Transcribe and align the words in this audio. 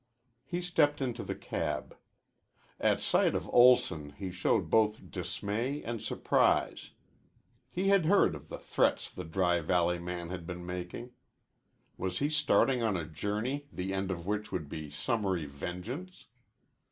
He 0.43 0.63
stepped 0.63 0.99
into 0.99 1.21
the 1.23 1.35
cab. 1.35 1.95
At 2.79 3.01
sight 3.01 3.35
of 3.35 3.47
Olson 3.49 4.13
he 4.17 4.31
showed 4.31 4.67
both 4.71 5.11
dismay 5.11 5.83
and 5.83 6.01
surprise. 6.01 6.89
He 7.69 7.89
had 7.89 8.05
heard 8.07 8.33
of 8.33 8.49
the 8.49 8.57
threats 8.57 9.11
the 9.11 9.23
Dry 9.23 9.59
Valley 9.59 9.99
man 9.99 10.31
had 10.31 10.47
been 10.47 10.65
making. 10.65 11.11
Was 11.97 12.17
he 12.17 12.31
starting 12.31 12.81
on 12.81 12.97
a 12.97 13.05
journey 13.05 13.67
the 13.71 13.93
end 13.93 14.09
of 14.09 14.25
which 14.25 14.51
would 14.51 14.67
be 14.69 14.89
summary 14.89 15.45
vengeance? 15.45 16.25